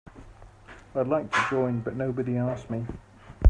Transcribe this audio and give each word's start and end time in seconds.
I'd 0.95 1.05
like 1.05 1.31
to 1.31 1.39
join 1.51 1.81
but 1.81 1.95
nobody 1.95 2.35
asked 2.35 2.71
me. 2.71 2.87